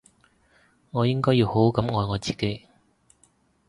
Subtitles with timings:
[0.89, 2.65] 我應該要好好噉愛我自己